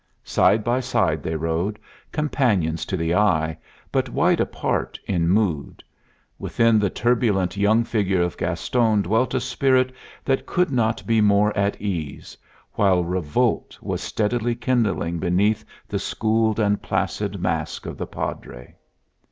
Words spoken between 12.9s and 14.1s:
revolt was